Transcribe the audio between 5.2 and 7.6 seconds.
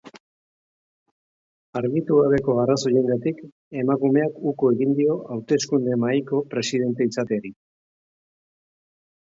hauteskunde-mahaiko presidente izateari.